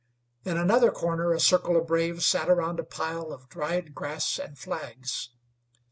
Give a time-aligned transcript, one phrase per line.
[0.43, 4.57] In another corner a circle of braves sat around a pile of dried grass and
[4.57, 5.29] flags.